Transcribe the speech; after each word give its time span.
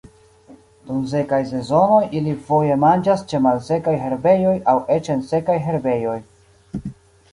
Dum 0.91 1.01
sekaj 1.11 1.41
sezonoj, 1.49 1.99
ili 2.21 2.33
foje 2.47 2.77
manĝas 2.85 3.25
ĉe 3.33 3.43
malsekaj 3.49 3.95
herbejoj 4.07 4.57
aŭ 4.73 4.77
eĉ 4.97 5.11
en 5.17 5.23
sekaj 5.29 5.59
herbejoj. 5.69 6.17